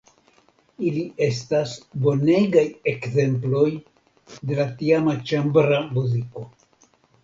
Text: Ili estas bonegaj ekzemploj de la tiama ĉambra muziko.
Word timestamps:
Ili 0.87 1.03
estas 1.25 1.75
bonegaj 2.07 2.65
ekzemploj 2.95 3.69
de 4.41 4.61
la 4.65 4.69
tiama 4.83 5.19
ĉambra 5.31 5.89
muziko. 5.97 6.53